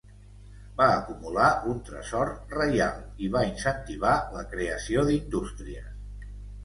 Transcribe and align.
Va 0.79 0.85
acumular 0.93 1.49
un 1.73 1.83
tresor 1.89 2.31
reial 2.55 3.03
i 3.27 3.29
va 3.37 3.45
incentivar 3.51 4.15
la 4.39 4.43
creació 4.55 5.05
d'indústries. 5.11 6.33